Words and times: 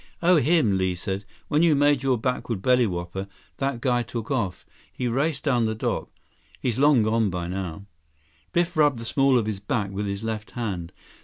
"Oh, 0.23 0.37
him," 0.37 0.79
Li 0.79 0.95
said. 0.95 1.25
"When 1.47 1.61
you 1.61 1.75
made 1.75 2.01
your 2.01 2.17
backward 2.17 2.63
bellywhopper, 2.63 3.27
that 3.57 3.81
guy 3.81 4.01
took 4.01 4.31
off. 4.31 4.65
He 4.91 5.07
raced 5.07 5.43
down 5.43 5.67
the 5.67 5.75
dock. 5.75 6.09
He's 6.59 6.79
long 6.79 7.03
gone 7.03 7.29
by 7.29 7.45
now." 7.45 7.85
Biff 8.51 8.75
rubbed 8.75 8.97
the 8.97 9.05
small 9.05 9.37
of 9.37 9.45
his 9.45 9.59
back 9.59 9.91
with 9.91 10.07
his 10.07 10.23
left 10.23 10.49
hand. 10.57 10.91